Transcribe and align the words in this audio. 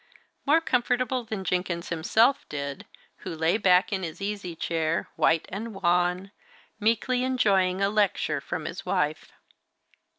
More 0.47 0.61
comfortable 0.61 1.23
than 1.25 1.43
Jenkins 1.43 1.89
himself 1.89 2.49
did, 2.49 2.87
who 3.17 3.35
lay 3.35 3.59
back 3.59 3.93
in 3.93 4.01
his 4.01 4.19
easy 4.19 4.55
chair, 4.55 5.09
white 5.15 5.45
and 5.49 5.75
wan, 5.75 6.31
meekly 6.79 7.23
enjoying 7.23 7.81
a 7.83 7.89
lecture 7.91 8.41
from 8.41 8.65
his 8.65 8.83
wife. 8.83 9.31